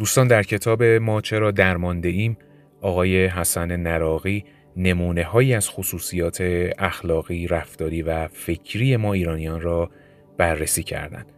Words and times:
دوستان 0.00 0.26
در 0.26 0.42
کتاب 0.42 0.82
ما 0.82 1.20
چرا 1.20 1.50
درمانده 1.50 2.08
ایم 2.08 2.36
آقای 2.80 3.26
حسن 3.26 3.76
نراقی 3.76 4.44
نمونه 4.76 5.24
هایی 5.24 5.54
از 5.54 5.70
خصوصیات 5.70 6.40
اخلاقی، 6.78 7.46
رفتاری 7.46 8.02
و 8.02 8.28
فکری 8.28 8.96
ما 8.96 9.12
ایرانیان 9.12 9.60
را 9.60 9.90
بررسی 10.38 10.82
کردند. 10.82 11.32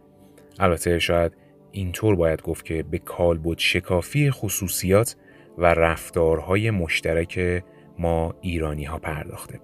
البته 0.59 0.99
شاید 0.99 1.31
اینطور 1.71 2.15
باید 2.15 2.41
گفت 2.41 2.65
که 2.65 2.83
به 2.83 2.97
کالبد 2.97 3.57
شکافی 3.57 4.31
خصوصیات 4.31 5.15
و 5.57 5.65
رفتارهای 5.65 6.71
مشترک 6.71 7.63
ما 7.99 8.35
ایرانی 8.41 8.83
ها 8.83 8.97
پرداخته. 8.97 9.59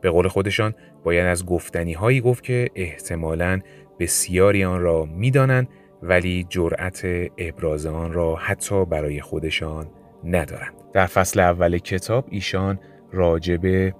به 0.00 0.10
قول 0.10 0.28
خودشان 0.28 0.74
باید 1.04 1.26
از 1.26 1.46
گفتنی 1.46 1.92
هایی 1.92 2.20
گفت 2.20 2.44
که 2.44 2.68
احتمالاً 2.74 3.60
بسیاری 3.98 4.64
آن 4.64 4.80
را 4.80 5.04
می‌دانند 5.04 5.68
ولی 6.04 6.46
جرأت 6.48 7.02
ابراز 7.38 7.86
آن 7.86 8.12
را 8.12 8.36
حتی 8.36 8.84
برای 8.84 9.20
خودشان 9.20 9.86
ندارند. 10.24 10.74
در 10.92 11.06
فصل 11.06 11.40
اول 11.40 11.78
کتاب 11.78 12.26
ایشان 12.30 12.78
راجب 13.12 13.94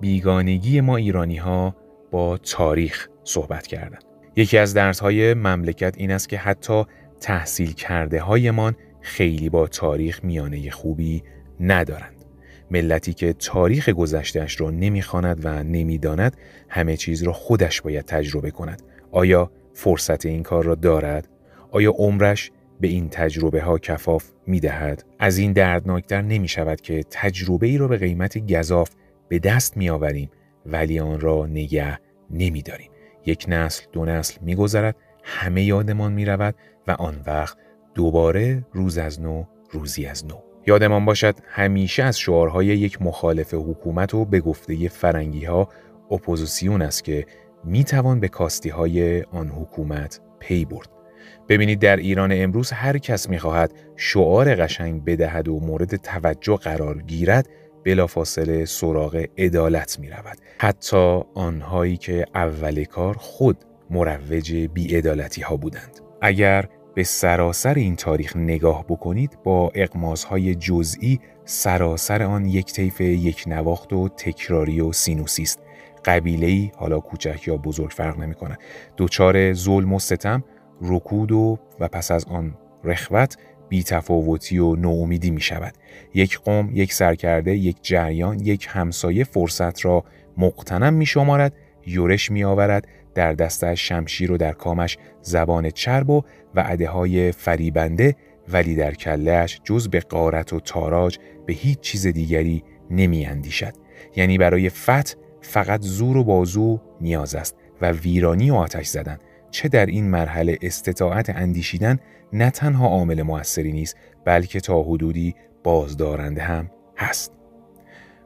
بیگانگی 0.00 0.80
ما 0.80 0.96
ایرانی 0.96 1.36
ها 1.36 1.76
با 2.10 2.36
تاریخ 2.36 3.08
صحبت 3.24 3.66
کردند. 3.66 4.04
یکی 4.36 4.58
از 4.58 4.74
درس 4.74 5.02
مملکت 5.02 5.94
این 5.98 6.10
است 6.10 6.28
که 6.28 6.38
حتی 6.38 6.84
تحصیل 7.20 7.72
کرده 7.72 8.20
هایمان 8.20 8.76
خیلی 9.00 9.48
با 9.48 9.66
تاریخ 9.66 10.24
میانه 10.24 10.70
خوبی 10.70 11.22
ندارند. 11.60 12.24
ملتی 12.70 13.14
که 13.14 13.32
تاریخ 13.32 13.88
گذشتهش 13.88 14.60
را 14.60 14.70
نمی‌خواند 14.70 15.40
و 15.44 15.62
نمی‌داند 15.62 16.36
همه 16.68 16.96
چیز 16.96 17.22
را 17.22 17.32
خودش 17.32 17.82
باید 17.82 18.04
تجربه 18.04 18.50
کند. 18.50 18.82
آیا 19.10 19.50
فرصت 19.74 20.26
این 20.26 20.42
کار 20.42 20.64
را 20.64 20.74
دارد؟ 20.74 21.28
آیا 21.72 21.90
عمرش 21.90 22.50
به 22.80 22.88
این 22.88 23.08
تجربه 23.08 23.62
ها 23.62 23.78
کفاف 23.78 24.30
می 24.46 24.60
دهد؟ 24.60 25.04
از 25.18 25.38
این 25.38 25.52
دردناکتر 25.52 26.22
نمی 26.22 26.48
شود 26.48 26.80
که 26.80 27.04
تجربه 27.10 27.66
ای 27.66 27.78
را 27.78 27.88
به 27.88 27.96
قیمت 27.96 28.52
گذاف 28.52 28.90
به 29.28 29.38
دست 29.38 29.76
می 29.76 29.90
آوریم 29.90 30.30
ولی 30.66 31.00
آن 31.00 31.20
را 31.20 31.46
نگه 31.46 31.98
نمی 32.30 32.62
داریم. 32.62 32.90
یک 33.26 33.44
نسل 33.48 33.84
دو 33.92 34.04
نسل 34.04 34.38
می 34.40 34.54
گذرد 34.54 34.96
همه 35.22 35.62
یادمان 35.62 36.12
می 36.12 36.24
رود 36.24 36.54
و 36.88 36.90
آن 36.90 37.20
وقت 37.26 37.56
دوباره 37.94 38.66
روز 38.72 38.98
از 38.98 39.20
نو 39.20 39.44
روزی 39.70 40.06
از 40.06 40.26
نو. 40.26 40.34
یادمان 40.66 41.04
باشد 41.04 41.34
همیشه 41.46 42.02
از 42.02 42.18
شعارهای 42.18 42.66
یک 42.66 43.02
مخالف 43.02 43.54
حکومت 43.54 44.14
و 44.14 44.24
به 44.24 44.40
گفته 44.40 44.88
فرنگی 44.88 45.44
ها 45.44 45.68
اپوزیسیون 46.10 46.82
است 46.82 47.04
که 47.04 47.26
می 47.64 47.84
توان 47.84 48.20
به 48.20 48.28
کاستی 48.28 48.68
های 48.68 49.22
آن 49.22 49.48
حکومت 49.48 50.20
پی 50.38 50.64
برد. 50.64 51.01
ببینید 51.48 51.78
در 51.78 51.96
ایران 51.96 52.30
امروز 52.34 52.70
هر 52.70 52.98
کس 52.98 53.28
می 53.28 53.38
خواهد 53.38 53.72
شعار 53.96 54.54
قشنگ 54.54 55.04
بدهد 55.04 55.48
و 55.48 55.60
مورد 55.60 55.96
توجه 55.96 56.56
قرار 56.56 57.02
گیرد 57.02 57.48
بلافاصله 57.84 58.64
سراغ 58.64 59.24
عدالت 59.38 59.98
می 59.98 60.10
رود. 60.10 60.38
حتی 60.58 61.20
آنهایی 61.34 61.96
که 61.96 62.26
اول 62.34 62.84
کار 62.84 63.16
خود 63.18 63.56
مروج 63.90 64.52
بیعدالتی 64.54 65.42
ها 65.42 65.56
بودند. 65.56 66.00
اگر 66.22 66.68
به 66.94 67.02
سراسر 67.02 67.74
این 67.74 67.96
تاریخ 67.96 68.36
نگاه 68.36 68.84
بکنید 68.88 69.38
با 69.44 69.72
اغماض‌های 69.74 70.54
جزئی 70.54 71.20
سراسر 71.44 72.22
آن 72.22 72.46
یک 72.46 72.72
طیف 72.72 73.00
یک 73.00 73.44
نواخت 73.46 73.92
و 73.92 74.08
تکراری 74.08 74.80
و 74.80 74.92
سینوسی 74.92 75.42
است 75.42 75.62
قبیله 76.04 76.72
حالا 76.76 77.00
کوچک 77.00 77.48
یا 77.48 77.56
بزرگ 77.56 77.90
فرق 77.90 78.18
نمی‌کنه 78.18 78.58
دوچار 78.96 79.52
ظلم 79.52 79.92
و 79.92 79.98
ستم 79.98 80.44
رکود 80.80 81.32
و 81.32 81.58
و 81.80 81.88
پس 81.88 82.10
از 82.10 82.24
آن 82.24 82.54
رخوت 82.84 83.36
بیتفاوتی 83.68 84.58
و 84.58 84.76
نومیدی 84.76 85.30
می 85.30 85.40
شود. 85.40 85.74
یک 86.14 86.38
قوم، 86.38 86.70
یک 86.72 86.92
سرکرده، 86.92 87.56
یک 87.56 87.76
جریان، 87.82 88.40
یک 88.40 88.68
همسایه 88.70 89.24
فرصت 89.24 89.84
را 89.84 90.04
مقتنم 90.38 90.94
می 90.94 91.06
شمارد، 91.06 91.54
یورش 91.86 92.30
می 92.30 92.44
آورد، 92.44 92.88
در 93.14 93.32
دستش 93.32 93.88
شمشیر 93.88 94.32
و 94.32 94.36
در 94.36 94.52
کامش 94.52 94.98
زبان 95.22 95.70
چرب 95.70 96.10
و 96.10 96.22
وعده 96.54 96.88
های 96.88 97.32
فریبنده 97.32 98.16
ولی 98.48 98.74
در 98.74 98.94
کلهش 98.94 99.60
جز 99.64 99.88
به 99.88 100.00
قارت 100.00 100.52
و 100.52 100.60
تاراج 100.60 101.18
به 101.46 101.52
هیچ 101.52 101.80
چیز 101.80 102.06
دیگری 102.06 102.64
نمی 102.90 103.26
اندیشد. 103.26 103.72
یعنی 104.16 104.38
برای 104.38 104.68
فتح 104.68 105.14
فقط 105.40 105.82
زور 105.82 106.16
و 106.16 106.24
بازو 106.24 106.80
نیاز 107.00 107.34
است 107.34 107.56
و 107.80 107.92
ویرانی 107.92 108.50
و 108.50 108.54
آتش 108.54 108.86
زدن 108.86 109.18
چه 109.52 109.68
در 109.68 109.86
این 109.86 110.10
مرحله 110.10 110.58
استطاعت 110.62 111.30
اندیشیدن 111.30 111.98
نه 112.32 112.50
تنها 112.50 112.86
عامل 112.86 113.22
موثری 113.22 113.72
نیست 113.72 113.96
بلکه 114.24 114.60
تا 114.60 114.82
حدودی 114.82 115.34
بازدارنده 115.64 116.42
هم 116.42 116.70
هست 116.96 117.32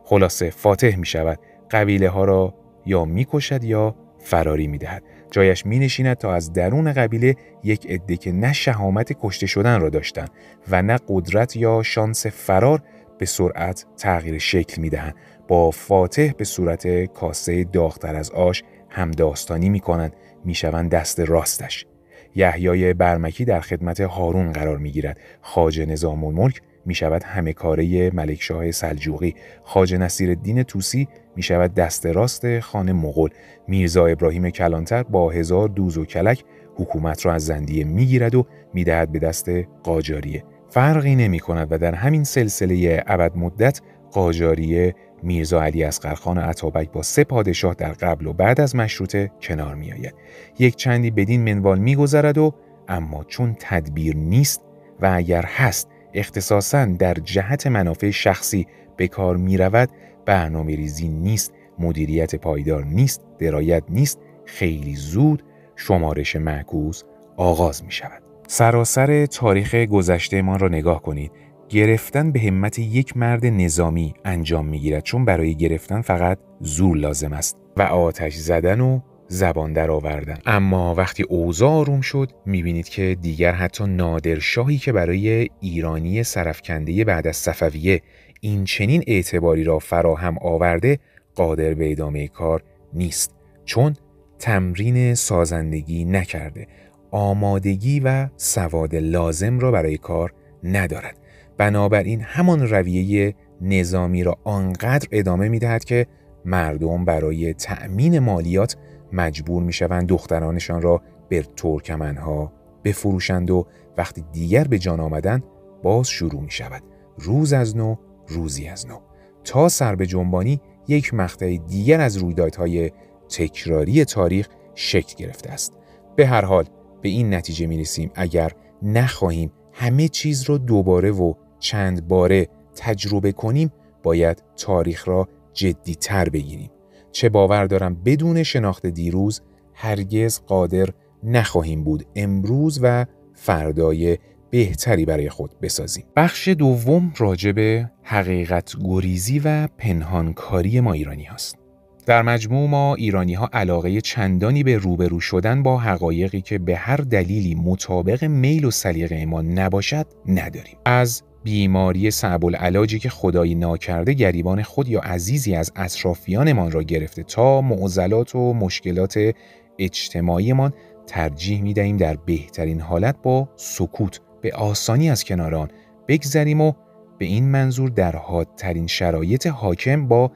خلاصه 0.04 0.50
فاتح 0.50 0.96
می 0.96 1.06
شود 1.06 1.38
قبیله 1.70 2.08
ها 2.08 2.24
را 2.24 2.54
یا 2.86 3.04
می 3.04 3.26
کشد 3.30 3.64
یا 3.64 3.96
فراری 4.18 4.66
می 4.66 4.78
دهد. 4.78 5.02
جایش 5.30 5.66
می 5.66 5.78
نشیند 5.78 6.16
تا 6.16 6.34
از 6.34 6.52
درون 6.52 6.92
قبیله 6.92 7.36
یک 7.64 7.86
عده 7.86 8.16
که 8.16 8.32
نه 8.32 8.52
شهامت 8.52 9.12
کشته 9.20 9.46
شدن 9.46 9.80
را 9.80 9.88
داشتند 9.88 10.30
و 10.70 10.82
نه 10.82 10.98
قدرت 11.08 11.56
یا 11.56 11.82
شانس 11.82 12.26
فرار 12.26 12.82
به 13.18 13.26
سرعت 13.26 13.86
تغییر 13.96 14.38
شکل 14.38 14.82
می 14.82 14.90
دهند. 14.90 15.14
با 15.48 15.70
فاتح 15.70 16.32
به 16.38 16.44
صورت 16.44 17.04
کاسه 17.04 17.64
داغتر 17.64 18.16
از 18.16 18.30
آش 18.30 18.62
همداستانی 18.88 19.68
می 19.68 19.80
کنند 19.80 20.16
می 20.46 20.54
شوند 20.54 20.90
دست 20.90 21.20
راستش. 21.20 21.86
یحیای 22.34 22.94
برمکی 22.94 23.44
در 23.44 23.60
خدمت 23.60 24.00
هارون 24.00 24.52
قرار 24.52 24.78
می 24.78 24.90
گیرد. 24.90 25.20
خاج 25.40 25.80
نظام 25.80 26.24
الملک 26.24 26.60
می 26.86 26.94
شود 26.94 27.22
همه 27.22 27.52
کاره 27.52 28.10
ملکشاه 28.10 28.70
سلجوقی. 28.70 29.34
خاج 29.62 29.94
نصیر 29.94 30.30
الدین 30.30 30.62
توسی 30.62 31.08
می 31.36 31.42
شود 31.42 31.74
دست 31.74 32.06
راست 32.06 32.60
خانه 32.60 32.92
مغول. 32.92 33.30
میرزا 33.68 34.06
ابراهیم 34.06 34.50
کلانتر 34.50 35.02
با 35.02 35.30
هزار 35.30 35.68
دوز 35.68 35.98
و 35.98 36.04
کلک 36.04 36.44
حکومت 36.76 37.26
را 37.26 37.32
از 37.32 37.46
زندیه 37.46 37.84
می 37.84 38.06
گیرد 38.06 38.34
و 38.34 38.46
می 38.74 38.84
دهد 38.84 39.12
به 39.12 39.18
دست 39.18 39.48
قاجاریه. 39.82 40.44
فرقی 40.70 41.14
نمی 41.14 41.40
کند 41.40 41.68
و 41.70 41.78
در 41.78 41.94
همین 41.94 42.24
سلسله 42.24 43.04
ابد 43.06 43.36
مدت 43.36 43.80
قاجاریه 44.12 44.94
میرزا 45.22 45.62
علی 45.62 45.84
اصغرخان 45.84 46.38
عطابک 46.38 46.92
با 46.92 47.02
سه 47.02 47.24
پادشاه 47.24 47.74
در 47.74 47.92
قبل 47.92 48.26
و 48.26 48.32
بعد 48.32 48.60
از 48.60 48.76
مشروطه 48.76 49.30
کنار 49.40 49.74
می 49.74 49.92
آید. 49.92 50.14
یک 50.58 50.76
چندی 50.76 51.10
بدین 51.10 51.54
منوال 51.54 51.78
میگذرد 51.78 52.38
و 52.38 52.54
اما 52.88 53.24
چون 53.24 53.56
تدبیر 53.60 54.16
نیست 54.16 54.62
و 55.00 55.12
اگر 55.14 55.44
هست 55.46 55.88
اختصاصا 56.14 56.84
در 56.84 57.14
جهت 57.14 57.66
منافع 57.66 58.10
شخصی 58.10 58.66
به 58.96 59.08
کار 59.08 59.36
می 59.36 59.56
رود 59.56 59.88
برنامه 60.26 60.76
ریزی 60.76 61.08
نیست 61.08 61.52
مدیریت 61.78 62.34
پایدار 62.34 62.84
نیست 62.84 63.22
درایت 63.38 63.82
نیست 63.88 64.18
خیلی 64.44 64.94
زود 64.94 65.42
شمارش 65.76 66.36
معکوس 66.36 67.02
آغاز 67.36 67.84
می 67.84 67.92
شود 67.92 68.22
سراسر 68.48 69.26
تاریخ 69.26 69.74
گذشته 69.74 70.42
ما 70.42 70.56
را 70.56 70.68
نگاه 70.68 71.02
کنید 71.02 71.32
گرفتن 71.68 72.32
به 72.32 72.40
همت 72.40 72.78
یک 72.78 73.16
مرد 73.16 73.46
نظامی 73.46 74.14
انجام 74.24 74.66
می‌گیرد. 74.66 75.02
چون 75.02 75.24
برای 75.24 75.54
گرفتن 75.54 76.00
فقط 76.00 76.38
زور 76.60 76.96
لازم 76.96 77.32
است 77.32 77.56
و 77.76 77.82
آتش 77.82 78.34
زدن 78.34 78.80
و 78.80 79.00
زبان 79.28 79.72
در 79.72 79.90
آوردن 79.90 80.38
اما 80.46 80.94
وقتی 80.94 81.22
اوضاع 81.22 81.70
آروم 81.70 82.00
شد 82.00 82.32
می‌بینید 82.46 82.88
که 82.88 83.16
دیگر 83.20 83.52
حتی 83.52 83.84
نادرشاهی 83.84 84.78
که 84.78 84.92
برای 84.92 85.48
ایرانی 85.60 86.22
سرفکنده 86.22 87.04
بعد 87.04 87.26
از 87.26 87.36
صفویه 87.36 88.02
این 88.40 88.64
چنین 88.64 89.04
اعتباری 89.06 89.64
را 89.64 89.78
فراهم 89.78 90.36
آورده 90.40 90.98
قادر 91.34 91.74
به 91.74 91.92
ادامه 91.92 92.28
کار 92.28 92.62
نیست. 92.92 93.34
چون 93.64 93.96
تمرین 94.38 95.14
سازندگی 95.14 96.04
نکرده. 96.04 96.66
آمادگی 97.10 98.00
و 98.00 98.28
سواد 98.36 98.94
لازم 98.94 99.58
را 99.58 99.70
برای 99.70 99.96
کار 99.96 100.32
ندارد. 100.64 101.25
بنابراین 101.58 102.20
همان 102.20 102.68
رویه 102.68 103.34
نظامی 103.60 104.24
را 104.24 104.38
آنقدر 104.44 105.08
ادامه 105.12 105.48
می 105.48 105.58
دهد 105.58 105.84
که 105.84 106.06
مردم 106.44 107.04
برای 107.04 107.54
تأمین 107.54 108.18
مالیات 108.18 108.76
مجبور 109.12 109.62
می 109.62 109.72
شوند 109.72 110.08
دخترانشان 110.08 110.82
را 110.82 111.02
به 111.28 111.42
ترکمنها 111.56 112.52
بفروشند 112.84 113.50
و 113.50 113.66
وقتی 113.96 114.24
دیگر 114.32 114.64
به 114.64 114.78
جان 114.78 115.00
آمدن 115.00 115.42
باز 115.82 116.08
شروع 116.08 116.40
می 116.40 116.50
شود 116.50 116.82
روز 117.18 117.52
از 117.52 117.76
نو 117.76 117.96
روزی 118.28 118.68
از 118.68 118.86
نو. 118.86 118.98
تا 119.44 119.68
سر 119.68 119.94
به 119.94 120.06
جنبانی 120.06 120.60
یک 120.88 121.14
مقطع 121.14 121.56
دیگر 121.56 122.00
از 122.00 122.16
رویدادهای 122.16 122.90
تکراری 123.28 124.04
تاریخ 124.04 124.48
شکل 124.74 125.14
گرفته 125.16 125.50
است. 125.50 125.72
به 126.16 126.26
هر 126.26 126.44
حال 126.44 126.64
به 127.02 127.08
این 127.08 127.34
نتیجه 127.34 127.66
می 127.66 127.78
رسیم 127.78 128.10
اگر 128.14 128.52
نخواهیم 128.82 129.52
همه 129.72 130.08
چیز 130.08 130.42
را 130.42 130.58
دوباره 130.58 131.10
و 131.10 131.34
چند 131.58 132.08
باره 132.08 132.48
تجربه 132.76 133.32
کنیم 133.32 133.72
باید 134.02 134.42
تاریخ 134.56 135.08
را 135.08 135.28
جدی 135.52 135.94
تر 135.94 136.28
بگیریم 136.28 136.70
چه 137.12 137.28
باور 137.28 137.66
دارم 137.66 137.94
بدون 137.94 138.42
شناخت 138.42 138.86
دیروز 138.86 139.42
هرگز 139.74 140.40
قادر 140.46 140.88
نخواهیم 141.24 141.84
بود 141.84 142.06
امروز 142.16 142.80
و 142.82 143.06
فردای 143.34 144.18
بهتری 144.50 145.04
برای 145.04 145.30
خود 145.30 145.60
بسازیم. 145.62 146.04
بخش 146.16 146.48
دوم 146.48 147.12
راجع 147.18 147.52
به 147.52 147.90
حقیقت 148.02 148.74
گریزی 148.84 149.38
و 149.44 149.68
پنهانکاری 149.78 150.80
ما 150.80 150.92
ایرانی 150.92 151.24
هست. 151.24 151.58
در 152.06 152.22
مجموع 152.22 152.68
ما 152.68 152.94
ایرانی 152.94 153.34
ها 153.34 153.50
علاقه 153.52 154.00
چندانی 154.00 154.62
به 154.62 154.76
روبرو 154.76 155.20
شدن 155.20 155.62
با 155.62 155.78
حقایقی 155.78 156.40
که 156.40 156.58
به 156.58 156.76
هر 156.76 156.96
دلیلی 156.96 157.54
مطابق 157.54 158.24
میل 158.24 158.64
و 158.64 158.70
سلیقه 158.70 159.26
ما 159.26 159.42
نباشد 159.42 160.06
نداریم. 160.26 160.76
از 160.84 161.22
بیماری 161.46 162.10
صعب 162.10 162.44
العلاجی 162.44 162.98
که 162.98 163.08
خدایی 163.08 163.54
ناکرده 163.54 164.12
گریبان 164.12 164.62
خود 164.62 164.88
یا 164.88 165.00
عزیزی 165.00 165.54
از 165.54 165.72
اطرافیانمان 165.76 166.70
را 166.70 166.82
گرفته 166.82 167.22
تا 167.22 167.60
معضلات 167.60 168.34
و 168.34 168.52
مشکلات 168.52 169.34
اجتماعیمان 169.78 170.72
ترجیح 171.06 171.62
می 171.62 171.74
دهیم 171.74 171.96
در 171.96 172.16
بهترین 172.16 172.80
حالت 172.80 173.16
با 173.22 173.48
سکوت 173.56 174.20
به 174.40 174.52
آسانی 174.52 175.10
از 175.10 175.24
کنار 175.24 175.54
آن 175.54 175.68
بگذریم 176.08 176.60
و 176.60 176.72
به 177.18 177.24
این 177.24 177.48
منظور 177.48 177.90
در 177.90 178.16
حادترین 178.16 178.86
شرایط 178.86 179.46
حاکم 179.46 180.08
با 180.08 180.32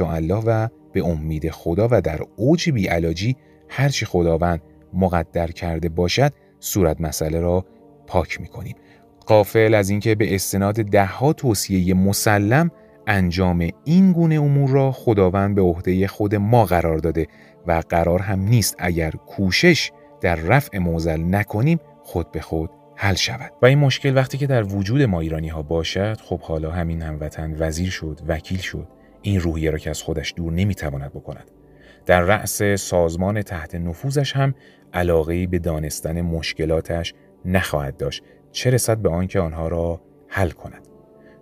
الله 0.00 0.42
و 0.46 0.68
به 0.92 1.06
امید 1.06 1.50
خدا 1.50 1.88
و 1.90 2.00
در 2.00 2.20
اوج 2.36 2.70
بیعلاجی 2.70 3.36
هرچی 3.68 4.06
خداوند 4.06 4.62
مقدر 4.94 5.46
کرده 5.46 5.88
باشد 5.88 6.32
صورت 6.60 7.00
مسئله 7.00 7.40
را 7.40 7.64
پاک 8.06 8.40
می 8.40 8.48
کنیم. 8.48 8.76
قافل 9.30 9.74
از 9.74 9.90
اینکه 9.90 10.14
به 10.14 10.34
استناد 10.34 10.74
دهها 10.74 11.32
توصیه 11.32 11.94
مسلم 11.94 12.70
انجام 13.06 13.68
این 13.84 14.12
گونه 14.12 14.34
امور 14.34 14.70
را 14.70 14.92
خداوند 14.92 15.54
به 15.54 15.62
عهده 15.62 16.06
خود 16.06 16.34
ما 16.34 16.64
قرار 16.64 16.98
داده 16.98 17.26
و 17.66 17.82
قرار 17.88 18.20
هم 18.20 18.40
نیست 18.40 18.76
اگر 18.78 19.10
کوشش 19.10 19.90
در 20.20 20.34
رفع 20.34 20.78
موزل 20.78 21.20
نکنیم 21.20 21.80
خود 22.02 22.32
به 22.32 22.40
خود 22.40 22.70
حل 22.96 23.14
شود. 23.14 23.52
و 23.62 23.66
این 23.66 23.78
مشکل 23.78 24.16
وقتی 24.16 24.38
که 24.38 24.46
در 24.46 24.62
وجود 24.62 25.02
ما 25.02 25.20
ایرانی 25.20 25.48
ها 25.48 25.62
باشد 25.62 26.20
خب 26.20 26.40
حالا 26.40 26.70
همین 26.70 27.02
هموطن 27.02 27.56
وزیر 27.58 27.90
شد 27.90 28.20
وکیل 28.28 28.58
شد. 28.58 28.88
این 29.22 29.40
روحیه 29.40 29.70
را 29.70 29.78
که 29.78 29.90
از 29.90 30.02
خودش 30.02 30.34
دور 30.36 30.52
نمی‌تواند 30.52 31.12
بکند. 31.12 31.50
در 32.06 32.20
رأس 32.20 32.62
سازمان 32.62 33.42
تحت 33.42 33.74
نفوذش 33.74 34.36
هم 34.36 34.54
علاقه 34.92 35.46
به 35.46 35.58
دانستن 35.58 36.20
مشکلاتش 36.20 37.14
نخواهد 37.44 37.96
داشت. 37.96 38.22
چه 38.52 38.70
رسد 38.70 38.98
به 38.98 39.08
آنکه 39.08 39.40
آنها 39.40 39.68
را 39.68 40.00
حل 40.28 40.50
کند. 40.50 40.88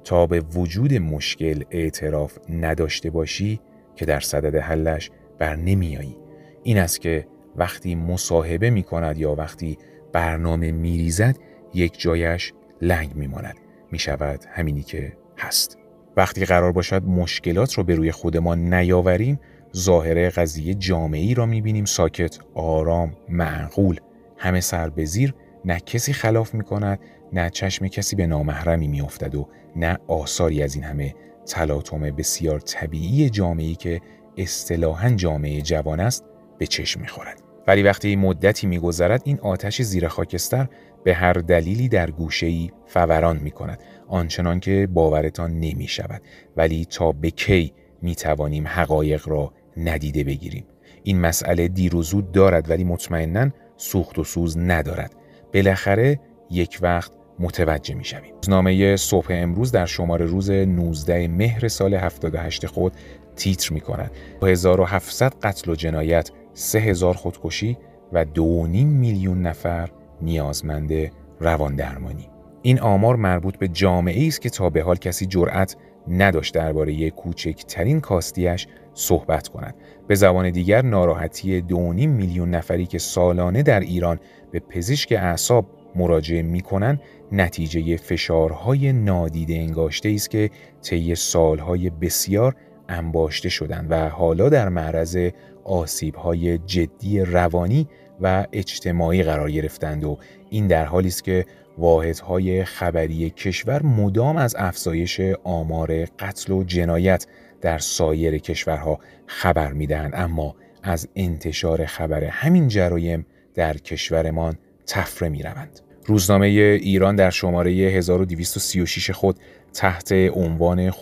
تا 0.05 0.26
به 0.26 0.40
وجود 0.40 0.94
مشکل 0.94 1.64
اعتراف 1.70 2.38
نداشته 2.49 3.10
باشی 3.10 3.60
که 3.96 4.06
در 4.06 4.20
صدد 4.20 4.56
حلش 4.56 5.10
بر 5.38 5.56
نمیایی. 5.56 6.16
این 6.62 6.78
است 6.78 7.00
که 7.00 7.26
وقتی 7.56 7.94
مصاحبه 7.94 8.70
می 8.70 8.82
کند 8.82 9.19
یا 9.19 9.34
وقتی 9.34 9.78
برنامه 10.12 10.72
می 10.72 10.99
ریزد 10.99 11.37
یک 11.75 12.00
جایش 12.00 12.52
لنگ 12.81 13.14
می 13.14 13.26
ماند 13.26 13.56
می 13.93 13.99
شود 13.99 14.44
همینی 14.49 14.82
که 14.82 15.12
هست. 15.38 15.78
وقتی 16.16 16.44
قرار 16.44 16.72
باشد 16.72 17.02
مشکلات 17.05 17.75
رو 17.75 17.84
به 17.84 17.94
روی 17.94 18.12
خودمان 18.12 18.75
نیاوریم 18.75 19.40
ظاهره 19.76 20.31
قضیه 20.31 20.75
جامعی 20.75 21.34
را 21.34 21.46
می 21.46 21.60
بینیم 21.60 21.84
ساکت 21.84 22.38
آرام 22.55 23.16
معقول. 23.28 24.00
همه 24.37 24.60
سر 24.60 24.88
به 24.88 25.05
زیر 25.05 25.34
نه 25.64 25.81
کسی 25.81 26.12
خلاف 26.12 26.55
می 26.55 26.64
کند 26.64 26.99
نه 27.32 27.50
چشم 27.50 27.88
کسی 27.88 28.16
به 28.16 28.26
نامحرمی 28.26 28.88
می 28.88 29.00
افتد 29.00 29.34
و 29.34 29.49
نه 29.76 29.99
آثاری 30.08 30.62
از 30.62 30.75
این 30.75 30.84
همه 30.84 31.14
تلاطم 31.46 32.00
بسیار 32.00 32.60
طبیعی 32.60 33.31
جامعی 33.31 33.75
که 33.75 34.00
اصطلاحا 34.37 35.10
جامعه 35.10 35.60
جوان 35.62 36.00
است 36.00 36.25
به 36.58 36.66
چشم 36.66 37.00
می‌خورد. 37.00 37.43
ولی 37.66 37.82
وقتی 37.82 38.16
مدتی 38.16 38.66
میگذرد 38.66 39.22
این 39.25 39.40
آتش 39.40 39.82
زیر 39.82 40.08
خاکستر 40.08 40.69
به 41.05 41.14
هر 41.14 41.32
دلیلی 41.32 41.88
در 41.88 42.10
گوشه‌ای 42.10 42.70
فوران 42.87 43.38
می 43.38 43.50
کند 43.50 43.82
آنچنان 44.08 44.60
که 44.60 44.88
باورتان 44.93 45.50
نمی 45.50 45.88
شود 45.88 46.22
ولی 46.56 46.84
تا 46.84 47.12
به 47.12 47.31
کی 47.31 47.72
می 48.02 48.14
توانیم 48.14 48.66
حقایق 48.66 49.28
را 49.28 49.52
ندیده 49.76 50.25
بگیریم؟ 50.25 50.64
این 51.02 51.20
مسئله 51.20 51.69
دیر 51.69 51.93
دارد 52.32 52.70
ولی 52.70 52.84
مطمئنا 52.84 53.50
سوخت 53.76 54.19
و 54.19 54.25
سوز 54.25 54.58
ندارد. 54.58 55.14
بالاخره 55.55 56.21
یک 56.50 56.79
وقت 56.83 57.12
متوجه 57.39 57.95
می 57.95 58.05
شویم. 58.05 58.35
روزنامه 58.35 58.97
صبح 58.97 59.27
امروز 59.31 59.73
در 59.73 59.87
شماره 59.87 60.27
روز 60.27 60.50
19 60.50 61.29
مهر 61.29 61.69
سال 61.69 61.95
78 61.95 62.67
خود 62.67 62.93
تیتر 63.37 63.75
می 63.75 63.81
کند. 63.81 64.11
1700 64.43 65.35
قتل 65.43 65.71
و 65.71 65.75
جنایت، 65.75 66.31
3000 66.55 67.15
خودکشی 67.15 67.79
و 68.12 68.25
2.5 68.25 68.39
میلیون 68.75 69.43
نفر 69.43 69.89
نیازمند 70.23 70.93
روان 71.41 71.77
درمانی. 71.77 72.29
این 72.62 72.81
آمار 72.81 73.17
مربوط 73.17 73.56
به 73.56 73.69
جامعه 73.69 74.27
است 74.27 74.41
که 74.41 74.51
تا 74.51 74.71
به 74.71 74.83
حال 74.83 74.97
کسی 74.97 75.27
جرأت 75.27 75.77
نداشت 76.08 76.55
درباره 76.55 77.10
کوچکترین 77.10 78.00
کاستیش 78.00 78.66
صحبت 78.94 79.49
کند. 79.49 79.75
به 80.06 80.14
زبان 80.14 80.50
دیگر 80.50 80.82
ناراحتی 80.82 81.64
2.5 81.69 81.75
میلیون 82.06 82.50
نفری 82.50 82.87
که 82.87 82.99
سالانه 82.99 83.62
در 83.62 83.81
ایران 83.81 84.20
به 84.50 84.60
پزشک 84.60 85.12
اعصاب 85.12 85.66
مراجعه 85.94 86.43
می‌کنن 86.43 87.00
نتیجه 87.32 87.96
فشارهای 87.96 88.93
نادیده 88.93 89.55
انگاشته 89.55 90.08
است 90.08 90.31
که 90.31 90.50
طی 90.82 91.14
سالهای 91.14 91.90
بسیار 91.90 92.55
انباشته 92.88 93.49
شدند 93.49 93.87
و 93.90 94.08
حالا 94.08 94.49
در 94.49 94.69
معرض 94.69 95.19
آسیبهای 95.64 96.58
جدی 96.58 97.20
روانی 97.20 97.88
و 98.20 98.46
اجتماعی 98.52 99.22
قرار 99.22 99.50
گرفتند 99.50 100.05
و 100.05 100.19
این 100.50 100.66
در 100.66 100.84
حالی 100.84 101.08
است 101.08 101.25
که 101.25 101.46
واحدهای 101.79 102.65
خبری 102.65 103.31
کشور 103.31 103.83
مدام 103.83 104.37
از 104.37 104.57
افزایش 104.59 105.21
آمار 105.45 106.05
قتل 106.05 106.53
و 106.53 106.65
جنایت 106.65 107.27
در 107.61 107.79
سایر 107.79 108.39
کشورها 108.39 108.99
خبر 109.27 109.73
می‌دهند 109.73 110.13
اما 110.15 110.57
از 110.83 111.09
انتشار 111.17 111.87
خبر 111.87 112.25
همین 112.25 112.69
جرایم 112.69 113.27
در 113.55 113.77
کشورمان 113.77 114.59
تفره 114.87 115.29
می 115.29 115.43
روند. 115.43 115.81
روزنامه 116.07 116.47
ایران 116.47 117.17
در 117.17 117.31
شماره 117.31 117.71
1236 117.71 119.11
خود 119.11 119.39
تحت 119.73 120.13
عنوان 120.13 120.93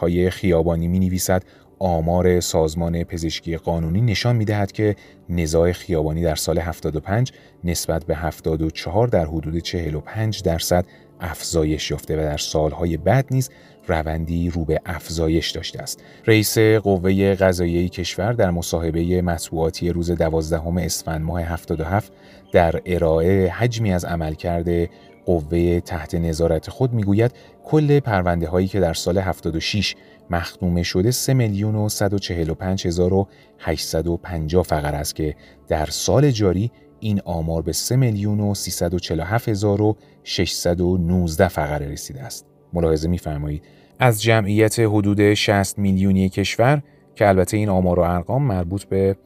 های 0.00 0.30
خیابانی 0.30 0.88
می 0.88 0.98
نویسد 0.98 1.42
آمار 1.78 2.40
سازمان 2.40 3.04
پزشکی 3.04 3.56
قانونی 3.56 4.00
نشان 4.00 4.36
می 4.36 4.44
دهد 4.44 4.72
که 4.72 4.96
نزاع 5.28 5.72
خیابانی 5.72 6.22
در 6.22 6.34
سال 6.34 6.58
75 6.58 7.32
نسبت 7.64 8.04
به 8.04 8.16
74 8.16 9.08
در 9.08 9.26
حدود 9.26 9.58
45 9.58 10.42
درصد 10.42 10.86
افزایش 11.20 11.90
یافته 11.90 12.16
و 12.16 12.20
در 12.20 12.36
سالهای 12.36 12.96
بعد 12.96 13.26
نیز 13.30 13.50
روندی 13.86 14.50
رو 14.50 14.64
به 14.64 14.80
افزایش 14.86 15.50
داشته 15.50 15.82
است. 15.82 16.02
رئیس 16.26 16.58
قوه 16.58 17.34
قضاییه 17.34 17.88
کشور 17.88 18.32
در 18.32 18.50
مصاحبه 18.50 19.22
مطبوعاتی 19.22 19.90
روز 19.90 20.10
12 20.10 20.84
اسفند 20.84 21.20
ماه 21.20 21.42
77 21.42 22.12
در 22.52 22.82
ارائه 22.86 23.52
حجمی 23.52 23.92
از 23.92 24.04
عملکرد 24.04 24.90
قوه 25.26 25.80
تحت 25.80 26.14
نظارت 26.14 26.70
خود 26.70 26.92
می‌گوید 26.92 27.32
کل 27.64 28.00
پرونده 28.00 28.48
هایی 28.48 28.68
که 28.68 28.80
در 28.80 28.94
سال 28.94 29.18
76 29.18 29.94
مختومه 30.30 30.82
شده 30.82 31.10
3 31.10 31.34
میلیون 31.34 31.74
و 31.74 31.88
145 31.88 32.86
هزار 32.86 33.14
و 33.14 33.28
850 33.58 34.62
فقر 34.62 34.94
است 34.94 35.14
که 35.14 35.36
در 35.68 35.86
سال 35.86 36.30
جاری 36.30 36.70
این 37.00 37.20
آمار 37.24 37.62
به 37.62 37.72
3 37.72 37.96
میلیون 37.96 38.40
و 38.40 38.54
347 38.54 39.48
هزار 39.48 39.82
و 39.82 39.96
619 40.24 41.48
فقره 41.48 41.88
رسیده 41.88 42.22
است. 42.22 42.46
ملاحظه 42.72 43.08
می‌فرمایید 43.08 43.62
از 43.98 44.22
جمعیت 44.22 44.78
حدود 44.78 45.34
60 45.34 45.78
میلیونی 45.78 46.28
کشور 46.28 46.82
که 47.14 47.28
البته 47.28 47.56
این 47.56 47.68
آمار 47.68 47.98
و 47.98 48.02
ارقام 48.02 48.42
مربوط 48.42 48.84
به 48.84 49.16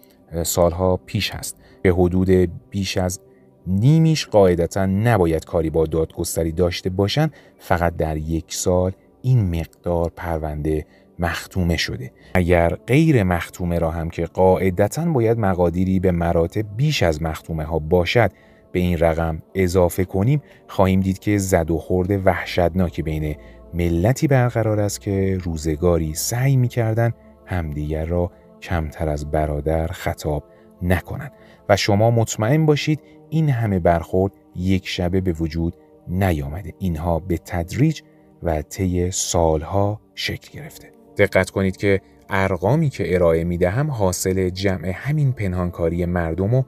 سالها 0.42 0.96
پیش 0.96 1.30
است 1.30 1.56
به 1.82 1.90
حدود 1.90 2.30
بیش 2.70 2.96
از 2.96 3.20
نیمیش 3.66 4.26
قاعدتا 4.26 4.86
نباید 4.86 5.44
کاری 5.44 5.70
با 5.70 5.86
دادگستری 5.86 6.52
داشته 6.52 6.90
باشند 6.90 7.32
فقط 7.58 7.96
در 7.96 8.16
یک 8.16 8.54
سال 8.54 8.92
این 9.22 9.60
مقدار 9.60 10.12
پرونده 10.16 10.86
مختومه 11.18 11.76
شده. 11.76 12.12
اگر 12.34 12.68
غیر 12.68 13.22
مختومه 13.22 13.78
را 13.78 13.90
هم 13.90 14.10
که 14.10 14.24
قاعدتا 14.24 15.04
باید 15.04 15.38
مقادیری 15.38 16.00
به 16.00 16.12
مراتب 16.12 16.76
بیش 16.76 17.02
از 17.02 17.22
مختومه 17.22 17.64
ها 17.64 17.78
باشد 17.78 18.32
به 18.72 18.80
این 18.80 18.98
رقم 18.98 19.42
اضافه 19.54 20.04
کنیم 20.04 20.42
خواهیم 20.68 21.00
دید 21.00 21.18
که 21.18 21.38
زد 21.38 21.70
و 21.70 21.78
خورد 21.78 22.26
وحشتناکی 22.26 23.02
بین 23.02 23.36
ملتی 23.74 24.26
برقرار 24.26 24.80
است 24.80 25.00
که 25.00 25.38
روزگاری 25.42 26.14
سعی 26.14 26.56
می‌کردند 26.56 27.14
همدیگر 27.46 28.04
را 28.04 28.30
کمتر 28.62 29.08
از 29.08 29.30
برادر 29.30 29.86
خطاب 29.86 30.44
نکنند. 30.82 31.32
و 31.68 31.76
شما 31.76 32.10
مطمئن 32.10 32.66
باشید 32.66 33.00
این 33.30 33.48
همه 33.48 33.78
برخورد 33.78 34.32
یک 34.56 34.88
شبه 34.88 35.20
به 35.20 35.32
وجود 35.32 35.76
نیامده. 36.08 36.74
اینها 36.78 37.18
به 37.18 37.38
تدریج 37.38 38.02
و 38.42 38.62
طی 38.62 39.10
سالها 39.10 40.00
شکل 40.14 40.58
گرفته. 40.58 40.92
دقت 41.18 41.50
کنید 41.50 41.76
که 41.76 42.00
ارقامی 42.30 42.88
که 42.88 43.14
ارائه 43.14 43.44
می 43.44 43.58
دهم 43.58 43.90
حاصل 43.90 44.48
جمع 44.48 44.92
همین 44.94 45.32
پنهانکاری 45.32 46.04
مردم 46.04 46.54
و 46.54 46.62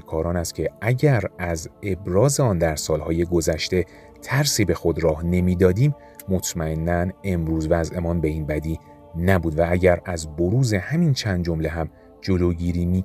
کاران 0.00 0.36
است 0.36 0.54
که 0.54 0.70
اگر 0.80 1.22
از 1.38 1.68
ابراز 1.82 2.40
آن 2.40 2.58
در 2.58 2.76
سالهای 2.76 3.24
گذشته 3.24 3.84
ترسی 4.22 4.64
به 4.64 4.74
خود 4.74 5.04
راه 5.04 5.24
نمی‌دادیم 5.24 5.94
مطمئنا 6.28 7.12
امروز 7.24 7.66
وضعمان 7.70 8.20
به 8.20 8.28
این 8.28 8.46
بدی 8.46 8.78
نبود 9.18 9.58
و 9.58 9.66
اگر 9.68 10.00
از 10.04 10.36
بروز 10.36 10.74
همین 10.74 11.12
چند 11.12 11.44
جمله 11.44 11.68
هم 11.68 11.88
جلوگیری 12.20 12.86
می 12.86 13.02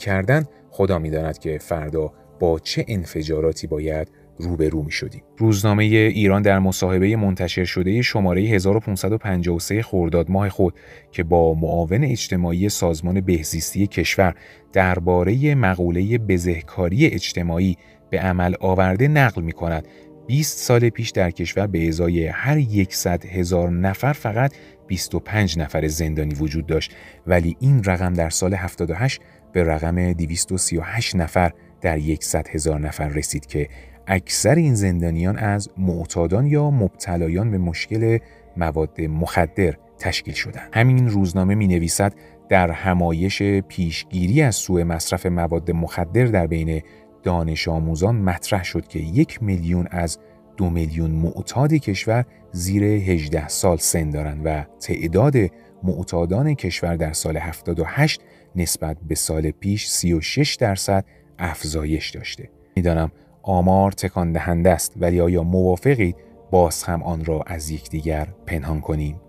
خدا 0.72 1.00
می 1.00 1.10
داند 1.10 1.38
که 1.38 1.58
فردا 1.58 2.14
با 2.40 2.60
چه 2.60 2.86
انفجاراتی 2.88 3.68
باید 3.68 4.12
روبرو 4.40 4.84
می 4.84 4.92
شدیم. 4.92 5.22
روزنامه 5.38 5.84
ایران 5.84 6.42
در 6.42 6.60
مصاحبه 6.60 7.16
منتشر 7.16 7.66
شده 7.66 8.02
شماره 8.02 8.42
1553 8.42 9.82
خرداد 9.82 10.32
ماه 10.32 10.50
خود 10.50 10.74
که 11.12 11.24
با 11.24 11.54
معاون 11.54 12.04
اجتماعی 12.04 12.70
سازمان 12.70 13.22
بهزیستی 13.22 13.88
کشور 13.88 14.36
درباره 14.74 15.56
مقوله 15.56 16.18
بزهکاری 16.18 17.06
اجتماعی 17.06 17.78
به 18.10 18.20
عمل 18.20 18.54
آورده 18.60 19.08
نقل 19.08 19.42
می 19.42 19.52
کند 19.52 19.88
20 20.28 20.58
سال 20.58 20.90
پیش 20.90 21.10
در 21.10 21.32
کشور 21.32 21.68
به 21.68 21.88
ازای 21.88 22.28
هر 22.28 22.86
100 22.90 23.26
هزار 23.26 23.70
نفر 23.70 24.14
فقط 24.14 24.54
25 24.88 25.60
نفر 25.60 25.88
زندانی 25.88 26.34
وجود 26.34 26.66
داشت 26.66 26.96
ولی 27.28 27.58
این 27.60 27.84
رقم 27.84 28.14
در 28.14 28.30
سال 28.30 28.54
78 28.54 29.22
به 29.54 29.64
رقم 29.64 30.14
238 30.14 31.16
نفر 31.16 31.52
در 31.82 32.00
100 32.20 32.48
هزار 32.48 32.80
نفر 32.80 33.08
رسید 33.08 33.46
که 33.46 33.70
اکثر 34.08 34.56
این 34.56 34.76
زندانیان 34.76 35.38
از 35.38 35.70
معتادان 35.78 36.48
یا 36.48 36.72
مبتلایان 36.72 37.52
به 37.52 37.58
مشکل 37.58 38.18
مواد 38.58 39.02
مخدر 39.02 39.74
تشکیل 40.00 40.34
شدند. 40.34 40.70
همین 40.74 41.10
روزنامه 41.10 41.56
می 41.56 41.68
نویسد 41.68 42.14
در 42.50 42.72
همایش 42.72 43.42
پیشگیری 43.44 44.42
از 44.42 44.56
سوء 44.56 44.84
مصرف 44.84 45.26
مواد 45.26 45.72
مخدر 45.72 46.26
در 46.26 46.48
بین 46.48 46.82
دانش 47.24 47.68
آموزان 47.68 48.16
مطرح 48.16 48.64
شد 48.64 48.88
که 48.88 49.00
یک 49.00 49.44
میلیون 49.44 49.88
از 49.92 50.18
دو 50.58 50.70
میلیون 50.70 51.12
معتاد 51.12 51.74
کشور 51.74 52.26
زیر 52.52 52.84
18 52.84 53.48
سال 53.48 53.78
سن 53.78 54.10
دارند 54.10 54.42
و 54.46 54.66
تعداد 54.80 55.36
معتادان 55.84 56.54
کشور 56.54 56.96
در 56.96 57.14
سال 57.14 57.38
78 57.38 58.22
نسبت 58.56 58.98
به 59.08 59.16
سال 59.16 59.52
پیش 59.52 59.88
36 59.88 60.56
درصد 60.56 61.06
افزایش 61.40 62.10
داشته. 62.10 62.50
می‌دانم 62.76 63.12
آمار 63.48 63.92
تکان 63.92 64.32
دهنده 64.32 64.70
است 64.70 64.94
ولی 64.98 65.22
آیا 65.22 65.44
موافقید 65.44 66.16
باز 66.52 66.84
هم 66.84 67.04
آن 67.04 67.26
را 67.26 67.44
از 67.48 67.72
یکدیگر 67.72 68.28
پنهان 68.46 68.82
کنیم؟ 68.82 69.22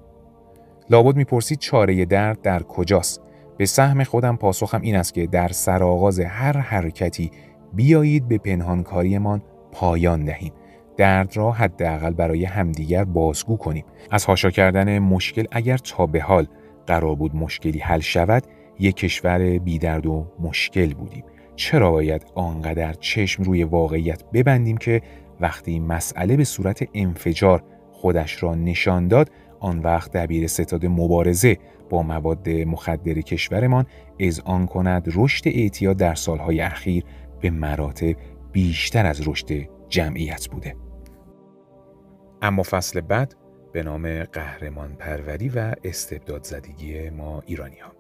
لابد 0.91 1.17
می‌پرسید 1.17 1.59
چاره 1.59 2.05
درد 2.05 2.43
در 2.43 2.63
کجاست؟ 2.63 3.21
به 3.57 3.67
سهم 3.67 4.05
خودم 4.05 4.37
پاسخم 4.37 4.81
این 4.81 4.97
است 4.97 5.15
که 5.15 5.27
در 5.27 5.49
سرآغاز 5.49 6.21
هر 6.21 6.57
حرکتی 6.57 7.31
بیایید 7.73 8.29
به 8.29 8.39
پنهانکاریمان 8.39 9.43
پایان 9.73 10.25
دهیم. 10.25 10.53
درد 10.97 11.37
را 11.37 11.53
حداقل 11.53 12.11
برای 12.11 12.45
همدیگر 12.45 13.05
بازگو 13.05 13.57
کنیم. 13.57 13.85
از 14.11 14.25
هاشا 14.25 14.51
کردن 14.51 14.99
مشکل 14.99 15.45
اگر 15.53 15.77
تا 15.77 16.07
به 16.07 16.21
حال 16.21 16.47
قرار 16.87 17.15
بود 17.15 17.37
مشکلی 17.37 17.79
حل 17.79 18.01
شود، 18.01 18.43
یک 18.79 18.97
کشور 18.97 19.59
بیدرد 19.59 20.07
و 20.07 20.27
مشکل 20.41 20.95
بودیم. 20.95 21.25
چرا 21.59 21.91
باید 21.91 22.27
آنقدر 22.35 22.93
چشم 22.93 23.43
روی 23.43 23.65
واقعیت 23.65 24.25
ببندیم 24.33 24.77
که 24.77 25.03
وقتی 25.41 25.81
مسئله 25.81 26.37
به 26.37 26.45
صورت 26.45 26.89
انفجار 26.95 27.63
خودش 27.93 28.43
را 28.43 28.55
نشان 28.55 29.09
داد 29.09 29.31
آن 29.61 29.79
وقت 29.79 30.13
دبیر 30.13 30.47
ستاد 30.47 30.87
مبارزه 30.87 31.57
با 31.91 32.03
مواد 32.03 32.49
مخدر 32.49 33.21
کشورمان 33.21 33.87
آن 34.45 34.67
کند 34.67 35.13
رشد 35.15 35.49
اعتیاد 35.49 35.97
در 35.97 36.15
سالهای 36.15 36.61
اخیر 36.61 37.05
به 37.41 37.51
مراتب 37.51 38.17
بیشتر 38.53 39.07
از 39.07 39.29
رشد 39.29 39.69
جمعیت 39.89 40.49
بوده. 40.49 40.77
اما 42.43 42.63
فصل 42.63 43.01
بعد 43.01 43.35
به 43.73 43.83
نام 43.83 44.23
قهرمان 44.25 44.97
پروری 44.97 45.49
و 45.49 45.75
استبداد 45.85 46.45
زدگی 46.45 47.11
ما 47.11 47.43
ایرانی 47.47 47.79
ها. 47.79 47.98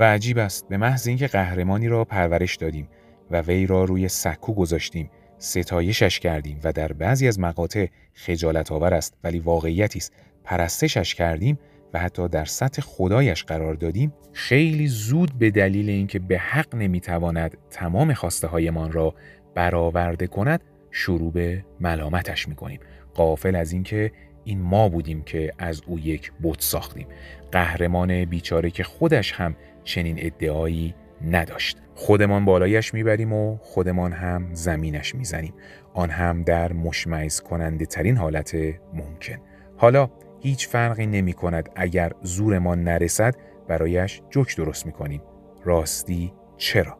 و 0.00 0.04
عجیب 0.04 0.38
است. 0.38 0.68
به 0.68 0.76
محض 0.76 1.08
اینکه 1.08 1.26
قهرمانی 1.26 1.88
را 1.88 2.04
پرورش 2.04 2.56
دادیم 2.56 2.88
و 3.30 3.40
وی 3.40 3.66
را 3.66 3.84
روی 3.84 4.08
سکو 4.08 4.54
گذاشتیم 4.54 5.10
ستایشش 5.38 6.20
کردیم 6.20 6.60
و 6.64 6.72
در 6.72 6.92
بعضی 6.92 7.28
از 7.28 7.40
مقاطع 7.40 7.86
خجالت 8.14 8.72
آور 8.72 8.94
است 8.94 9.14
ولی 9.24 9.38
واقعیتی 9.38 9.98
است. 9.98 10.12
پرستشش 10.44 11.14
کردیم 11.14 11.58
و 11.94 11.98
حتی 11.98 12.28
در 12.28 12.44
سطح 12.44 12.82
خدایش 12.82 13.44
قرار 13.44 13.74
دادیم. 13.74 14.12
خیلی 14.32 14.86
زود 14.86 15.38
به 15.38 15.50
دلیل 15.50 15.88
اینکه 15.88 16.18
به 16.18 16.38
حق 16.38 16.74
نمی‌تواند 16.74 17.56
تمام 17.70 18.14
خواسته 18.14 18.46
هایمان 18.46 18.92
را 18.92 19.14
برآورده 19.54 20.26
کند 20.26 20.60
شروع 20.90 21.32
به 21.32 21.64
ملامتش 21.80 22.48
می‌کنیم. 22.48 22.80
قافل 23.14 23.54
از 23.56 23.72
اینکه 23.72 24.12
این 24.44 24.60
ما 24.60 24.88
بودیم 24.88 25.22
که 25.22 25.52
از 25.58 25.82
او 25.86 25.98
یک 25.98 26.32
بت 26.42 26.60
ساختیم. 26.60 27.06
قهرمان 27.52 28.24
بیچاره 28.24 28.70
که 28.70 28.84
خودش 28.84 29.32
هم 29.32 29.56
چنین 29.88 30.16
ادعایی 30.18 30.94
نداشت 31.30 31.78
خودمان 31.94 32.44
بالایش 32.44 32.94
می‌بریم 32.94 33.32
و 33.32 33.56
خودمان 33.56 34.12
هم 34.12 34.54
زمینش 34.54 35.14
می‌زنیم 35.14 35.54
آن 35.94 36.10
هم 36.10 36.42
در 36.42 36.72
مشمعز 36.72 37.40
کننده 37.40 37.86
ترین 37.86 38.16
حالت 38.16 38.54
ممکن 38.94 39.38
حالا 39.76 40.10
هیچ 40.40 40.68
فرقی 40.68 41.06
نمی 41.06 41.32
کند 41.32 41.68
اگر 41.76 42.12
زورمان 42.22 42.84
نرسد 42.84 43.34
برایش 43.68 44.22
جوک 44.30 44.56
درست 44.56 44.86
می 44.86 44.92
کنیم. 44.92 45.22
راستی 45.64 46.32
چرا؟ 46.56 46.98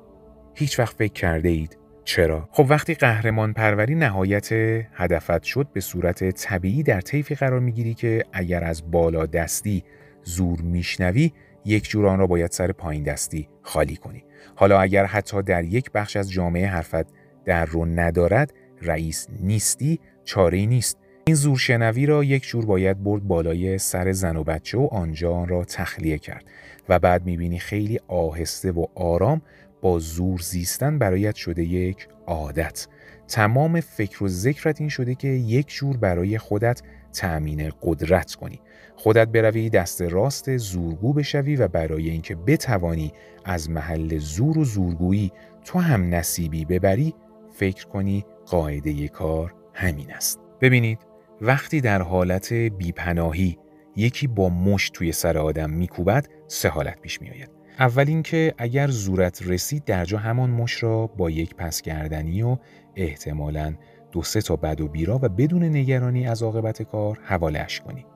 هیچ 0.55 0.79
وقت 0.79 0.97
فکر 0.97 1.13
کرده 1.13 1.49
اید 1.49 1.79
چرا؟ 2.05 2.49
خب 2.53 2.67
وقتی 2.69 2.95
قهرمان 2.95 3.53
پروری 3.53 3.95
نهایت 3.95 4.49
هدفت 4.93 5.43
شد 5.43 5.69
به 5.73 5.81
صورت 5.81 6.31
طبیعی 6.31 6.83
در 6.83 7.01
طیفی 7.01 7.35
قرار 7.35 7.61
می‌گیری 7.61 7.95
که 7.95 8.25
اگر 8.33 8.65
از 8.65 8.91
بالا 8.91 9.27
دستی 9.27 9.85
زور 10.23 10.61
میشنوی 10.61 11.33
یک 11.69 11.89
جور 11.89 12.07
آن 12.07 12.19
را 12.19 12.27
باید 12.27 12.53
سر 12.53 12.73
پایین 12.73 13.03
دستی 13.03 13.49
خالی 13.63 13.97
کنی. 13.97 14.25
حالا 14.57 14.81
اگر 14.81 15.05
حتی 15.05 15.43
در 15.43 15.65
یک 15.65 15.91
بخش 15.93 16.17
از 16.17 16.31
جامعه 16.31 16.67
حرفت 16.67 17.07
در 17.45 17.65
رو 17.65 17.85
ندارد 17.85 18.53
رئیس 18.83 19.27
نیستی 19.41 20.01
چاره 20.25 20.67
نیست 20.67 20.99
این 21.27 21.37
زورشنوی 21.37 22.07
را 22.07 22.25
یک 22.25 22.43
جور 22.43 22.67
باید 22.67 23.05
برد 23.05 23.29
بالای 23.29 23.79
سر 23.79 24.13
زن 24.13 24.37
و 24.37 24.45
بچه 24.45 24.79
و 24.79 24.89
آنجا 24.93 25.33
آن 25.33 25.49
را 25.49 25.65
تخلیه 25.65 26.19
کرد 26.19 26.45
و 26.89 26.99
بعد 26.99 27.27
می‌بینی 27.27 27.59
خیلی 27.59 28.01
آهسته 28.09 28.73
و 28.73 28.87
آرام 28.95 29.43
با 29.83 29.99
زور 29.99 30.41
زیستن 30.41 30.99
برایت 30.99 31.35
شده 31.35 31.65
یک 31.65 32.09
عادت 32.27 32.87
تمام 33.29 33.81
فکر 33.81 34.25
و 34.25 34.29
ذکرت 34.29 34.81
این 34.81 34.91
شده 34.91 35.15
که 35.15 35.29
یک 35.29 35.69
جور 35.69 35.97
برای 35.97 36.39
خودت 36.39 36.83
تأمین 37.13 37.73
قدرت 37.83 38.35
کنی. 38.35 38.61
خودت 38.97 39.29
بروی 39.29 39.71
دست 39.71 40.03
راست 40.03 40.57
زورگو 40.57 41.13
بشوی 41.13 41.57
و 41.57 41.69
برای 41.69 42.11
اینکه 42.11 42.35
بتوانی 42.35 43.13
از 43.45 43.71
محل 43.71 44.19
زور 44.19 44.59
و 44.59 44.65
زورگویی 44.65 45.33
تو 45.65 45.79
هم 45.79 46.15
نصیبی 46.15 46.65
ببری 46.65 47.15
فکر 47.55 47.87
کنی 47.87 48.25
قاعده 48.47 49.09
کار 49.09 49.55
همین 49.75 50.13
است. 50.13 50.41
ببینید 50.61 50.99
وقتی 51.41 51.81
در 51.81 52.03
حالت 52.03 52.53
بیپناهی 52.53 53.59
یکی 53.97 54.27
با 54.27 54.49
مشت 54.49 54.93
توی 54.93 55.13
سر 55.13 55.39
آدم 55.39 55.71
میکوبد 55.71 56.27
سه 56.47 56.69
حالت 56.69 57.01
پیش 57.01 57.23
میآید. 57.23 57.51
اول 57.79 58.05
اینکه 58.09 58.55
اگر 58.59 58.89
زورت 58.89 59.43
رسید 59.47 59.85
در 59.85 60.05
جا 60.05 60.19
همان 60.19 60.51
مش 60.51 60.83
را 60.83 61.07
با 61.07 61.31
یک 61.31 61.55
پس 61.55 61.81
کردنی 61.81 62.43
و 62.43 62.57
احتمالاً 62.97 63.75
دو 64.13 64.23
سه 64.23 64.41
تا 64.41 64.57
بد 64.57 64.81
و 64.81 64.89
بیرا 64.89 65.19
و 65.23 65.29
بدون 65.29 65.63
نگرانی 65.63 66.27
از 66.27 66.43
عاقبت 66.43 66.83
کار 66.83 67.19
حوالهش 67.23 67.81
کنی. 67.81 68.07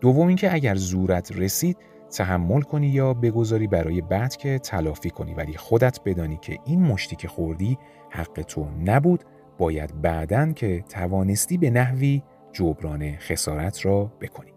دوم 0.00 0.26
اینکه 0.26 0.54
اگر 0.54 0.74
زورت 0.74 1.32
رسید 1.32 1.76
تحمل 2.10 2.60
کنی 2.60 2.86
یا 2.86 3.14
بگذاری 3.14 3.66
برای 3.66 4.00
بعد 4.00 4.36
که 4.36 4.58
تلافی 4.58 5.10
کنی. 5.10 5.34
ولی 5.34 5.56
خودت 5.56 6.00
بدانی 6.04 6.38
که 6.42 6.58
این 6.64 6.82
مشتی 6.82 7.16
که 7.16 7.28
خوردی 7.28 7.78
حق 8.10 8.42
تو 8.42 8.66
نبود 8.84 9.24
باید 9.58 10.02
بعدن 10.02 10.52
که 10.52 10.84
توانستی 10.88 11.58
به 11.58 11.70
نحوی 11.70 12.22
جبران 12.52 13.16
خسارت 13.16 13.86
را 13.86 14.12
بکنی. 14.20 14.52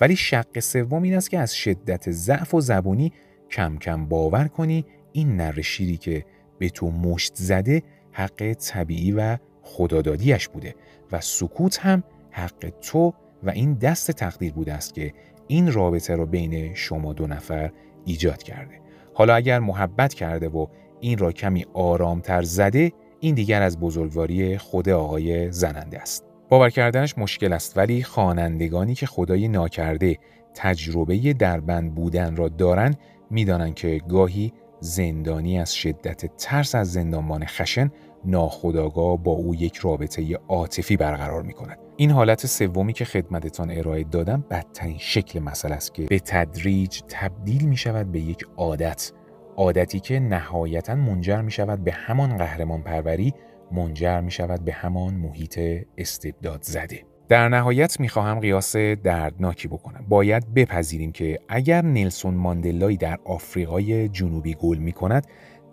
ولی 0.00 0.16
شق 0.16 0.58
سوم 0.58 1.02
این 1.02 1.14
است 1.14 1.30
که 1.30 1.38
از 1.38 1.54
شدت 1.54 2.10
ضعف 2.10 2.54
و 2.54 2.60
زبونی 2.60 3.12
کم 3.50 3.78
کم 3.78 4.06
باور 4.06 4.48
کنی. 4.48 4.84
این 5.12 5.36
نر 5.36 5.60
شیری 5.60 5.96
که 5.96 6.24
به 6.58 6.68
تو 6.68 6.90
مشت 6.90 7.34
زده 7.34 7.82
حق 8.12 8.52
طبیعی 8.52 9.12
و 9.12 9.38
خدادادیش 9.66 10.48
بوده 10.48 10.74
و 11.12 11.20
سکوت 11.20 11.78
هم 11.78 12.02
حق 12.30 12.72
تو 12.80 13.14
و 13.42 13.50
این 13.50 13.74
دست 13.74 14.10
تقدیر 14.10 14.52
بوده 14.52 14.72
است 14.72 14.94
که 14.94 15.12
این 15.46 15.72
رابطه 15.72 16.16
را 16.16 16.26
بین 16.26 16.74
شما 16.74 17.12
دو 17.12 17.26
نفر 17.26 17.72
ایجاد 18.04 18.42
کرده. 18.42 18.80
حالا 19.14 19.34
اگر 19.34 19.58
محبت 19.58 20.14
کرده 20.14 20.48
و 20.48 20.66
این 21.00 21.18
را 21.18 21.32
کمی 21.32 21.66
آرامتر 21.74 22.42
زده 22.42 22.92
این 23.20 23.34
دیگر 23.34 23.62
از 23.62 23.80
بزرگواری 23.80 24.58
خود 24.58 24.88
آقای 24.88 25.52
زننده 25.52 26.00
است. 26.00 26.24
باور 26.48 26.70
کردنش 26.70 27.18
مشکل 27.18 27.52
است 27.52 27.76
ولی 27.76 28.02
خوانندگانی 28.02 28.94
که 28.94 29.06
خدای 29.06 29.48
ناکرده 29.48 30.18
تجربه 30.54 31.32
دربند 31.32 31.94
بودن 31.94 32.36
را 32.36 32.48
دارند 32.48 32.98
می‌دانند 33.30 33.74
که 33.74 34.00
گاهی 34.08 34.52
زندانی 34.80 35.58
از 35.58 35.74
شدت 35.74 36.36
ترس 36.36 36.74
از 36.74 36.92
زندانبان 36.92 37.44
خشن 37.46 37.90
ناخداگاه 38.26 39.16
با 39.22 39.32
او 39.32 39.54
یک 39.54 39.76
رابطه 39.76 40.38
عاطفی 40.48 40.96
برقرار 40.96 41.42
می 41.42 41.52
کند. 41.52 41.78
این 41.96 42.10
حالت 42.10 42.46
سومی 42.46 42.92
که 42.92 43.04
خدمتتان 43.04 43.70
ارائه 43.70 44.04
دادم 44.04 44.44
بدترین 44.50 44.98
شکل 44.98 45.40
مسئله 45.40 45.74
است 45.74 45.94
که 45.94 46.02
به 46.02 46.18
تدریج 46.18 47.00
تبدیل 47.08 47.68
می 47.68 47.76
شود 47.76 48.12
به 48.12 48.20
یک 48.20 48.46
عادت 48.56 49.12
عادتی 49.56 50.00
که 50.00 50.20
نهایتا 50.20 50.94
منجر 50.94 51.40
می 51.40 51.50
شود 51.50 51.84
به 51.84 51.92
همان 51.92 52.36
قهرمان 52.36 52.82
پروری 52.82 53.34
منجر 53.72 54.20
می 54.20 54.30
شود 54.30 54.64
به 54.64 54.72
همان 54.72 55.14
محیط 55.14 55.60
استبداد 55.98 56.62
زده 56.62 57.04
در 57.28 57.48
نهایت 57.48 58.00
می‌خواهم 58.00 58.40
قیاس 58.40 58.76
دردناکی 58.76 59.68
بکنم. 59.68 60.04
باید 60.08 60.54
بپذیریم 60.54 61.12
که 61.12 61.38
اگر 61.48 61.82
نلسون 61.82 62.34
ماندلایی 62.34 62.96
در 62.96 63.18
آفریقای 63.24 64.08
جنوبی 64.08 64.54
گل 64.54 64.78
می 64.78 64.92
کند 64.92 65.26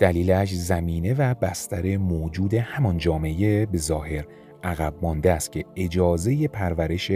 دلیلش 0.04 0.54
زمینه 0.54 1.14
و 1.14 1.34
بستر 1.34 1.98
موجود 1.98 2.54
همان 2.54 2.98
جامعه 2.98 3.66
به 3.66 3.78
ظاهر 3.78 4.26
عقب 4.64 4.94
مانده 5.02 5.32
است 5.32 5.52
که 5.52 5.66
اجازه 5.76 6.48
پرورش 6.48 7.12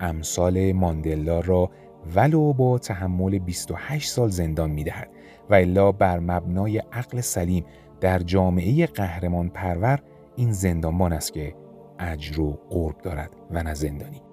امثال 0.00 0.72
ماندلا 0.72 1.40
را 1.40 1.70
ولو 2.14 2.52
با 2.52 2.78
تحمل 2.78 3.38
28 3.38 4.08
سال 4.08 4.28
زندان 4.28 4.70
می 4.70 4.84
دهد 4.84 5.10
و 5.50 5.54
الا 5.54 5.92
بر 5.92 6.18
مبنای 6.18 6.78
عقل 6.78 7.20
سلیم 7.20 7.64
در 8.00 8.18
جامعه 8.18 8.86
قهرمان 8.86 9.48
پرور 9.48 10.02
این 10.36 10.52
زندانبان 10.52 11.12
است 11.12 11.32
که 11.32 11.54
اجر 11.98 12.40
و 12.40 12.58
قرب 12.70 12.98
دارد 12.98 13.36
و 13.50 13.62
نه 13.62 13.74
زندانی. 13.74 14.23